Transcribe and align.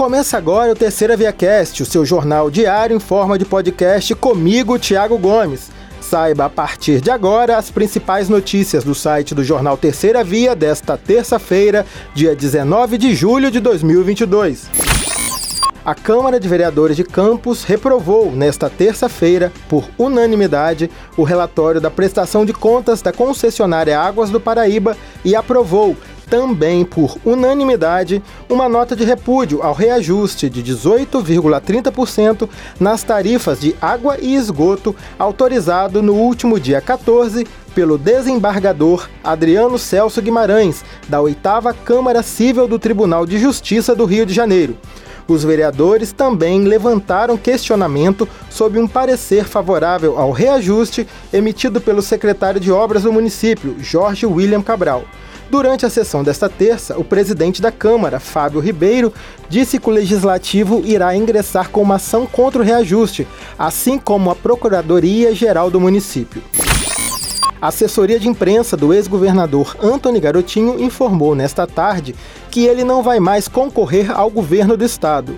Começa 0.00 0.38
agora 0.38 0.72
o 0.72 0.74
Terceira 0.74 1.14
Via 1.14 1.30
Cast, 1.30 1.82
o 1.82 1.84
seu 1.84 2.06
jornal 2.06 2.50
diário 2.50 2.96
em 2.96 2.98
forma 2.98 3.38
de 3.38 3.44
podcast 3.44 4.14
comigo, 4.14 4.78
Tiago 4.78 5.18
Gomes. 5.18 5.70
Saiba 6.00 6.46
a 6.46 6.48
partir 6.48 7.02
de 7.02 7.10
agora 7.10 7.58
as 7.58 7.70
principais 7.70 8.26
notícias 8.26 8.82
do 8.82 8.94
site 8.94 9.34
do 9.34 9.44
jornal 9.44 9.76
Terceira 9.76 10.24
Via 10.24 10.56
desta 10.56 10.96
terça-feira, 10.96 11.84
dia 12.14 12.34
19 12.34 12.96
de 12.96 13.14
julho 13.14 13.50
de 13.50 13.60
2022. 13.60 14.70
A 15.84 15.94
Câmara 15.94 16.40
de 16.40 16.48
Vereadores 16.48 16.96
de 16.96 17.04
Campos 17.04 17.64
reprovou, 17.64 18.32
nesta 18.32 18.70
terça-feira, 18.70 19.52
por 19.68 19.84
unanimidade, 19.98 20.90
o 21.14 21.24
relatório 21.24 21.80
da 21.80 21.90
prestação 21.90 22.46
de 22.46 22.54
contas 22.54 23.02
da 23.02 23.12
concessionária 23.12 24.00
Águas 24.00 24.30
do 24.30 24.40
Paraíba 24.40 24.96
e 25.22 25.34
aprovou, 25.34 25.94
também 26.30 26.84
por 26.84 27.18
unanimidade, 27.24 28.22
uma 28.48 28.68
nota 28.68 28.94
de 28.94 29.04
repúdio 29.04 29.62
ao 29.62 29.74
reajuste 29.74 30.48
de 30.48 30.62
18,30% 30.62 32.48
nas 32.78 33.02
tarifas 33.02 33.60
de 33.60 33.74
água 33.82 34.16
e 34.20 34.36
esgoto 34.36 34.94
autorizado 35.18 36.00
no 36.00 36.14
último 36.14 36.60
dia 36.60 36.80
14 36.80 37.44
pelo 37.74 37.98
desembargador 37.98 39.08
Adriano 39.24 39.76
Celso 39.78 40.22
Guimarães, 40.22 40.84
da 41.08 41.20
8 41.20 41.40
Câmara 41.84 42.22
Civil 42.22 42.68
do 42.68 42.78
Tribunal 42.78 43.26
de 43.26 43.36
Justiça 43.36 43.94
do 43.94 44.04
Rio 44.04 44.24
de 44.24 44.32
Janeiro. 44.32 44.76
Os 45.26 45.44
vereadores 45.44 46.12
também 46.12 46.64
levantaram 46.64 47.36
questionamento 47.36 48.28
sobre 48.48 48.80
um 48.80 48.88
parecer 48.88 49.44
favorável 49.44 50.18
ao 50.18 50.32
reajuste 50.32 51.06
emitido 51.32 51.80
pelo 51.80 52.02
secretário 52.02 52.60
de 52.60 52.72
Obras 52.72 53.04
do 53.04 53.12
município, 53.12 53.76
Jorge 53.78 54.26
William 54.26 54.62
Cabral. 54.62 55.04
Durante 55.50 55.84
a 55.84 55.90
sessão 55.90 56.22
desta 56.22 56.48
terça, 56.48 56.96
o 56.96 57.02
presidente 57.02 57.60
da 57.60 57.72
Câmara, 57.72 58.20
Fábio 58.20 58.60
Ribeiro, 58.60 59.12
disse 59.48 59.80
que 59.80 59.90
o 59.90 59.92
legislativo 59.92 60.80
irá 60.84 61.16
ingressar 61.16 61.70
com 61.70 61.82
uma 61.82 61.96
ação 61.96 62.24
contra 62.24 62.62
o 62.62 62.64
reajuste, 62.64 63.26
assim 63.58 63.98
como 63.98 64.30
a 64.30 64.36
Procuradoria-Geral 64.36 65.68
do 65.68 65.80
município. 65.80 66.40
A 67.60 67.66
assessoria 67.66 68.20
de 68.20 68.28
imprensa 68.28 68.76
do 68.76 68.94
ex-governador 68.94 69.76
Antony 69.82 70.20
Garotinho 70.20 70.80
informou 70.80 71.34
nesta 71.34 71.66
tarde 71.66 72.14
que 72.48 72.64
ele 72.64 72.84
não 72.84 73.02
vai 73.02 73.18
mais 73.18 73.48
concorrer 73.48 74.08
ao 74.16 74.30
governo 74.30 74.76
do 74.76 74.84
estado. 74.84 75.36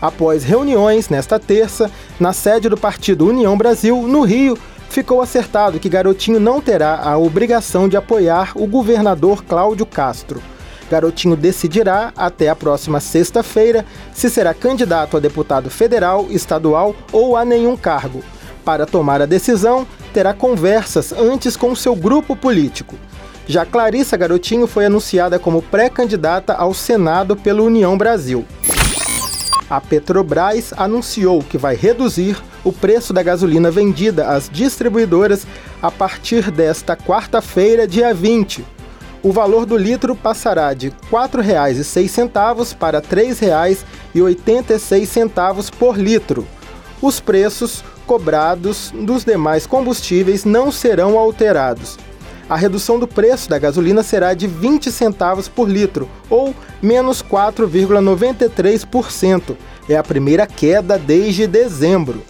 Após 0.00 0.44
reuniões 0.44 1.08
nesta 1.08 1.40
terça, 1.40 1.90
na 2.20 2.34
sede 2.34 2.68
do 2.68 2.76
partido 2.76 3.26
União 3.26 3.56
Brasil, 3.56 4.02
no 4.02 4.20
Rio, 4.20 4.58
ficou 4.94 5.20
acertado 5.20 5.80
que 5.80 5.88
Garotinho 5.88 6.38
não 6.38 6.60
terá 6.60 7.00
a 7.02 7.18
obrigação 7.18 7.88
de 7.88 7.96
apoiar 7.96 8.52
o 8.54 8.64
governador 8.64 9.42
Cláudio 9.42 9.84
Castro. 9.84 10.40
Garotinho 10.88 11.34
decidirá, 11.34 12.12
até 12.16 12.48
a 12.48 12.54
próxima 12.54 13.00
sexta-feira, 13.00 13.84
se 14.12 14.30
será 14.30 14.54
candidato 14.54 15.16
a 15.16 15.20
deputado 15.20 15.68
federal, 15.68 16.28
estadual 16.30 16.94
ou 17.10 17.36
a 17.36 17.44
nenhum 17.44 17.76
cargo. 17.76 18.22
Para 18.64 18.86
tomar 18.86 19.20
a 19.20 19.26
decisão, 19.26 19.84
terá 20.12 20.32
conversas 20.32 21.12
antes 21.12 21.56
com 21.56 21.74
seu 21.74 21.96
grupo 21.96 22.36
político. 22.36 22.94
Já 23.48 23.66
Clarissa 23.66 24.16
Garotinho 24.16 24.68
foi 24.68 24.86
anunciada 24.86 25.40
como 25.40 25.60
pré-candidata 25.60 26.54
ao 26.54 26.72
Senado 26.72 27.34
pela 27.34 27.62
União 27.62 27.98
Brasil. 27.98 28.44
A 29.68 29.80
Petrobras 29.80 30.74
anunciou 30.76 31.42
que 31.42 31.56
vai 31.56 31.74
reduzir 31.74 32.36
o 32.62 32.72
preço 32.72 33.12
da 33.12 33.22
gasolina 33.22 33.70
vendida 33.70 34.28
às 34.28 34.50
distribuidoras 34.50 35.46
a 35.80 35.90
partir 35.90 36.50
desta 36.50 36.96
quarta-feira, 36.96 37.86
dia 37.86 38.12
20. 38.12 38.64
O 39.22 39.32
valor 39.32 39.64
do 39.64 39.76
litro 39.76 40.14
passará 40.14 40.74
de 40.74 40.88
R$ 40.88 40.94
4,06 41.10 42.76
para 42.76 42.98
R$ 42.98 43.06
3,86 44.14 45.70
por 45.70 45.96
litro. 45.96 46.46
Os 47.00 47.20
preços 47.20 47.82
cobrados 48.06 48.92
dos 48.94 49.24
demais 49.24 49.66
combustíveis 49.66 50.44
não 50.44 50.70
serão 50.70 51.18
alterados. 51.18 51.98
A 52.48 52.56
redução 52.56 52.98
do 52.98 53.06
preço 53.06 53.48
da 53.48 53.58
gasolina 53.58 54.02
será 54.02 54.34
de 54.34 54.46
20 54.46 54.92
centavos 54.92 55.48
por 55.48 55.66
litro, 55.68 56.08
ou 56.28 56.54
menos 56.82 57.22
4,93%. 57.22 59.56
É 59.88 59.96
a 59.96 60.02
primeira 60.02 60.46
queda 60.46 60.98
desde 60.98 61.46
dezembro. 61.46 62.22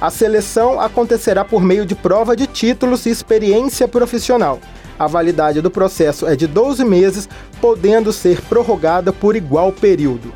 A 0.00 0.10
seleção 0.10 0.80
acontecerá 0.80 1.44
por 1.44 1.62
meio 1.62 1.84
de 1.84 1.94
prova 1.94 2.34
de 2.36 2.46
títulos 2.46 3.04
e 3.06 3.10
experiência 3.10 3.86
profissional. 3.86 4.58
A 4.98 5.06
validade 5.06 5.60
do 5.60 5.70
processo 5.70 6.26
é 6.26 6.34
de 6.36 6.46
12 6.46 6.84
meses, 6.84 7.28
podendo 7.60 8.12
ser 8.12 8.40
prorrogada 8.42 9.12
por 9.12 9.34
igual 9.34 9.72
período. 9.72 10.32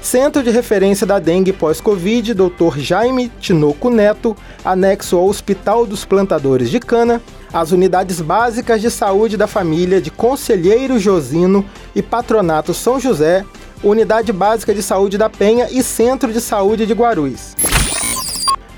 Centro 0.01 0.41
de 0.41 0.49
Referência 0.49 1.05
da 1.05 1.19
Dengue 1.19 1.51
Pós-Covid, 1.51 2.33
Dr. 2.33 2.77
Jaime 2.77 3.29
Tinoco 3.41 3.89
Neto, 3.89 4.37
anexo 4.63 5.17
ao 5.17 5.27
Hospital 5.27 5.85
dos 5.85 6.05
Plantadores 6.05 6.69
de 6.69 6.79
Cana, 6.79 7.21
as 7.53 7.71
unidades 7.71 8.19
básicas 8.19 8.81
de 8.81 8.89
saúde 8.89 9.37
da 9.37 9.45
família 9.45 10.01
de 10.01 10.09
Conselheiro 10.09 10.97
Josino 10.97 11.63
e 11.93 12.01
Patronato 12.01 12.73
São 12.73 12.99
José, 12.99 13.45
Unidade 13.83 14.33
Básica 14.33 14.73
de 14.73 14.81
Saúde 14.81 15.17
da 15.17 15.29
Penha 15.29 15.67
e 15.69 15.83
Centro 15.83 16.33
de 16.33 16.41
Saúde 16.41 16.87
de 16.87 16.93
Guarulhos. 16.93 17.55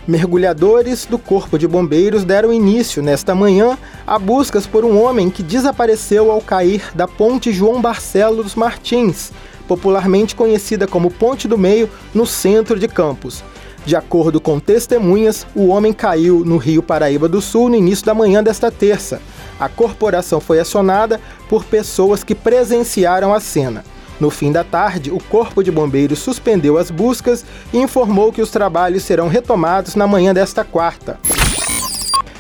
Mergulhadores 0.06 1.06
do 1.06 1.18
Corpo 1.18 1.58
de 1.58 1.68
Bombeiros 1.68 2.26
deram 2.26 2.52
início, 2.52 3.02
nesta 3.02 3.34
manhã, 3.34 3.78
a 4.06 4.20
buscas 4.20 4.68
por 4.68 4.84
um 4.84 5.02
homem 5.02 5.30
que 5.30 5.42
desapareceu 5.42 6.30
ao 6.30 6.42
cair 6.42 6.92
da 6.94 7.08
Ponte 7.08 7.52
João 7.52 7.82
Barcelos 7.82 8.56
Martins, 8.56 9.32
popularmente 9.68 10.36
conhecida 10.36 10.86
como 10.86 11.10
Ponte 11.10 11.48
do 11.48 11.58
Meio, 11.58 11.90
no 12.14 12.26
centro 12.26 12.78
de 12.78 12.88
Campos. 12.88 13.44
De 13.86 13.96
acordo 13.96 14.42
com 14.42 14.60
testemunhas, 14.60 15.46
o 15.56 15.68
homem 15.68 15.94
caiu 15.94 16.44
no 16.44 16.58
Rio 16.58 16.82
Paraíba 16.82 17.30
do 17.30 17.40
Sul 17.40 17.70
no 17.70 17.76
início 17.76 18.04
da 18.04 18.16
manhã 18.16 18.44
desta 18.44 18.72
terça. 18.72 19.22
A 19.60 19.70
corporação 19.70 20.42
foi 20.42 20.60
acionada 20.60 21.22
por 21.48 21.64
pessoas 21.64 22.24
que 22.24 22.34
presenciaram 22.34 23.32
a 23.32 23.40
cena. 23.40 23.86
No 24.20 24.32
fim 24.32 24.52
da 24.52 24.64
tarde, 24.64 25.12
o 25.12 25.20
Corpo 25.20 25.62
de 25.62 25.72
Bombeiros 25.72 26.20
suspendeu 26.20 26.78
as 26.78 26.90
buscas 26.90 27.46
e 27.72 27.78
informou 27.78 28.32
que 28.34 28.42
os 28.42 28.50
trabalhos 28.50 29.04
serão 29.04 29.28
retomados 29.28 29.94
na 29.96 30.08
manhã 30.08 30.34
desta 30.34 30.64
quarta. 30.64 31.20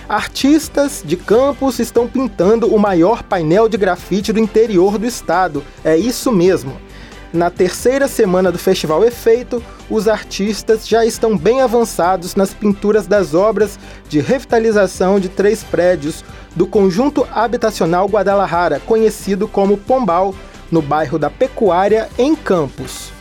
Artistas 0.08 1.04
de 1.06 1.18
Campos 1.18 1.80
estão 1.80 2.08
pintando 2.08 2.74
o 2.74 2.80
maior 2.80 3.24
painel 3.24 3.68
de 3.68 3.78
grafite 3.78 4.32
do 4.32 4.40
interior 4.40 4.98
do 4.98 5.06
estado. 5.06 5.64
É 5.84 5.98
isso 5.98 6.32
mesmo. 6.32 6.85
Na 7.36 7.50
terceira 7.50 8.08
semana 8.08 8.50
do 8.50 8.58
Festival 8.58 9.04
Efeito, 9.04 9.62
os 9.90 10.08
artistas 10.08 10.88
já 10.88 11.06
estão 11.06 11.38
bem 11.38 11.60
avançados 11.60 12.34
nas 12.34 12.54
pinturas 12.54 13.08
das 13.08 13.34
obras 13.34 13.78
de 14.08 14.22
revitalização 14.22 15.20
de 15.20 15.28
três 15.28 15.62
prédios 15.62 16.24
do 16.56 16.66
conjunto 16.66 17.28
habitacional 17.30 18.08
Guadalajara, 18.08 18.80
conhecido 18.80 19.50
como 19.50 19.76
Pombal, 19.76 20.34
no 20.72 20.82
bairro 20.82 21.20
da 21.20 21.30
Pecuária, 21.30 22.08
em 22.18 22.38
Campos. 22.38 23.12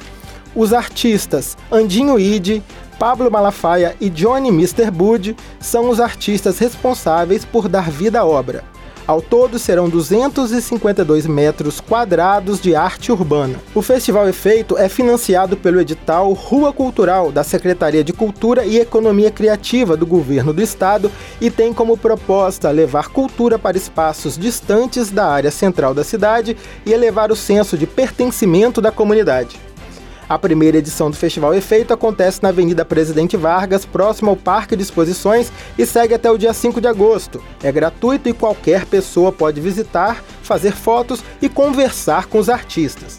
Os 0.54 0.72
artistas 0.72 1.56
Andinho 1.68 2.16
Ide, 2.16 2.62
Pablo 3.00 3.28
Malafaia 3.28 3.96
e 4.00 4.08
Johnny 4.08 4.50
Mr. 4.50 4.92
Bud 4.92 5.36
são 5.58 5.90
os 5.90 5.98
artistas 5.98 6.60
responsáveis 6.60 7.44
por 7.44 7.68
dar 7.68 7.90
vida 7.90 8.20
à 8.20 8.24
obra. 8.24 8.62
Ao 9.06 9.20
todo 9.20 9.58
serão 9.58 9.86
252 9.86 11.26
metros 11.26 11.78
quadrados 11.78 12.58
de 12.58 12.74
arte 12.74 13.12
urbana. 13.12 13.60
O 13.74 13.82
Festival 13.82 14.26
Efeito 14.26 14.78
é 14.78 14.88
financiado 14.88 15.58
pelo 15.58 15.78
edital 15.78 16.32
Rua 16.32 16.72
Cultural 16.72 17.30
da 17.30 17.44
Secretaria 17.44 18.02
de 18.02 18.14
Cultura 18.14 18.64
e 18.64 18.78
Economia 18.78 19.30
Criativa 19.30 19.94
do 19.94 20.06
Governo 20.06 20.54
do 20.54 20.62
Estado 20.62 21.12
e 21.38 21.50
tem 21.50 21.74
como 21.74 21.98
proposta 21.98 22.70
levar 22.70 23.10
cultura 23.10 23.58
para 23.58 23.76
espaços 23.76 24.38
distantes 24.38 25.10
da 25.10 25.26
área 25.26 25.50
central 25.50 25.92
da 25.92 26.02
cidade 26.02 26.56
e 26.86 26.92
elevar 26.92 27.30
o 27.30 27.36
senso 27.36 27.76
de 27.76 27.86
pertencimento 27.86 28.80
da 28.80 28.90
comunidade. 28.90 29.60
A 30.28 30.38
primeira 30.38 30.78
edição 30.78 31.10
do 31.10 31.16
Festival 31.16 31.54
Efeito 31.54 31.92
acontece 31.92 32.42
na 32.42 32.48
Avenida 32.48 32.84
Presidente 32.84 33.36
Vargas, 33.36 33.84
próximo 33.84 34.30
ao 34.30 34.36
Parque 34.36 34.74
de 34.74 34.82
Exposições, 34.82 35.52
e 35.78 35.84
segue 35.84 36.14
até 36.14 36.30
o 36.30 36.38
dia 36.38 36.54
5 36.54 36.80
de 36.80 36.88
agosto. 36.88 37.42
É 37.62 37.70
gratuito 37.70 38.28
e 38.28 38.32
qualquer 38.32 38.86
pessoa 38.86 39.30
pode 39.30 39.60
visitar, 39.60 40.24
fazer 40.42 40.72
fotos 40.72 41.22
e 41.42 41.48
conversar 41.48 42.26
com 42.26 42.38
os 42.38 42.48
artistas. 42.48 43.18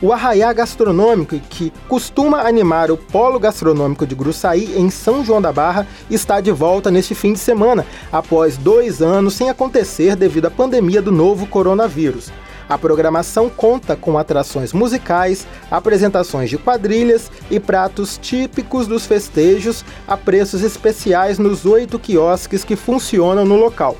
O 0.00 0.12
Arraiá 0.12 0.52
Gastronômico, 0.52 1.38
que 1.48 1.72
costuma 1.88 2.42
animar 2.42 2.90
o 2.90 2.98
Polo 2.98 3.40
Gastronômico 3.40 4.06
de 4.06 4.14
Gruçaí, 4.14 4.78
em 4.78 4.90
São 4.90 5.24
João 5.24 5.40
da 5.40 5.50
Barra, 5.50 5.86
está 6.10 6.40
de 6.40 6.52
volta 6.52 6.90
neste 6.90 7.14
fim 7.14 7.32
de 7.32 7.38
semana, 7.38 7.84
após 8.12 8.56
dois 8.58 9.00
anos 9.00 9.34
sem 9.34 9.48
acontecer 9.48 10.14
devido 10.14 10.46
à 10.46 10.50
pandemia 10.50 11.00
do 11.00 11.10
novo 11.10 11.46
coronavírus. 11.46 12.30
A 12.68 12.76
programação 12.76 13.48
conta 13.48 13.94
com 13.94 14.18
atrações 14.18 14.72
musicais, 14.72 15.46
apresentações 15.70 16.50
de 16.50 16.58
quadrilhas 16.58 17.30
e 17.48 17.60
pratos 17.60 18.18
típicos 18.18 18.88
dos 18.88 19.06
festejos 19.06 19.84
a 20.06 20.16
preços 20.16 20.62
especiais 20.62 21.38
nos 21.38 21.64
oito 21.64 21.98
quiosques 21.98 22.64
que 22.64 22.74
funcionam 22.74 23.44
no 23.44 23.56
local. 23.56 23.96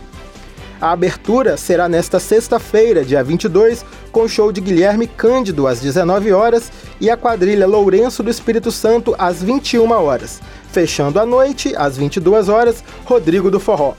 A 0.81 0.91
abertura 0.91 1.57
será 1.57 1.89
nesta 1.89 2.21
sexta-feira, 2.21 3.05
dia 3.05 3.25
22, 3.25 3.85
com 4.13 4.29
show 4.29 4.53
de 4.53 4.61
Guilherme 4.61 5.07
Cândido 5.07 5.67
às 5.67 5.81
19 5.81 6.33
horas 6.33 6.71
e 7.01 7.09
a 7.09 7.17
quadrilha 7.17 7.67
Lourenço 7.67 8.23
do 8.23 8.31
Espírito 8.31 8.71
Santo 8.71 9.15
às 9.17 9.43
21 9.43 9.91
horas. 9.91 10.41
Fechando 10.71 11.19
a 11.19 11.25
noite, 11.25 11.73
às 11.77 11.97
22 11.97 12.51
horas, 12.51 12.85
Rodrigo 13.07 13.51
do 13.51 13.59
Forró. 13.59 13.95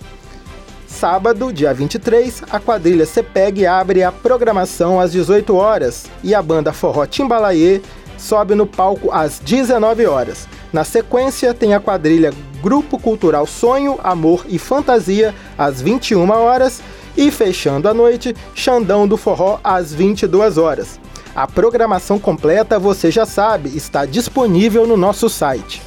Sábado, 0.97 1.53
dia 1.53 1.71
23, 1.71 2.41
a 2.49 2.59
quadrilha 2.59 3.05
CPEG 3.05 3.67
abre 3.67 4.01
a 4.01 4.11
programação 4.11 4.99
às 4.99 5.11
18 5.11 5.55
horas 5.55 6.07
e 6.23 6.33
a 6.33 6.41
banda 6.41 6.73
Forró 6.73 7.05
Timbalaê 7.05 7.81
sobe 8.17 8.55
no 8.55 8.65
palco 8.65 9.11
às 9.11 9.37
19 9.37 10.07
horas. 10.07 10.47
Na 10.73 10.83
sequência, 10.83 11.53
tem 11.53 11.75
a 11.75 11.79
quadrilha 11.79 12.33
Grupo 12.63 12.97
Cultural 12.97 13.45
Sonho, 13.45 13.99
Amor 14.03 14.43
e 14.49 14.57
Fantasia 14.57 15.35
às 15.55 15.83
21 15.83 16.27
horas 16.31 16.81
e 17.15 17.29
fechando 17.29 17.87
a 17.87 17.93
noite, 17.93 18.35
Xandão 18.55 19.07
do 19.07 19.17
Forró 19.17 19.59
às 19.63 19.93
22 19.93 20.57
horas. 20.57 20.99
A 21.35 21.45
programação 21.45 22.17
completa, 22.17 22.79
você 22.79 23.11
já 23.11 23.23
sabe, 23.27 23.69
está 23.77 24.03
disponível 24.03 24.87
no 24.87 24.97
nosso 24.97 25.29
site. 25.29 25.79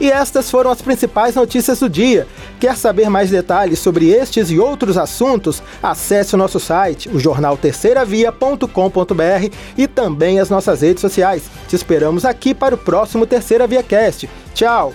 E 0.00 0.10
estas 0.10 0.50
foram 0.50 0.70
as 0.70 0.80
principais 0.80 1.34
notícias 1.34 1.80
do 1.80 1.88
dia. 1.88 2.26
Quer 2.60 2.76
saber 2.76 3.08
mais 3.08 3.30
detalhes 3.30 3.78
sobre 3.78 4.10
estes 4.10 4.50
e 4.50 4.58
outros 4.58 4.98
assuntos? 4.98 5.62
Acesse 5.82 6.34
o 6.34 6.38
nosso 6.38 6.60
site, 6.60 7.08
o 7.08 7.18
jornal 7.18 7.56
terceiravia.com.br 7.56 9.54
e 9.78 9.88
também 9.88 10.38
as 10.38 10.50
nossas 10.50 10.82
redes 10.82 11.00
sociais. 11.00 11.44
Te 11.66 11.74
esperamos 11.74 12.26
aqui 12.26 12.54
para 12.54 12.74
o 12.74 12.78
próximo 12.78 13.26
Terceira 13.26 13.66
Via 13.66 13.82
Cast. 13.82 14.28
Tchau! 14.54 14.92